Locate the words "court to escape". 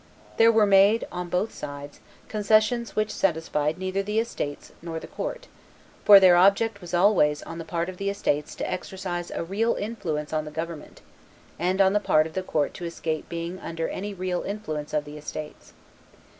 12.41-13.29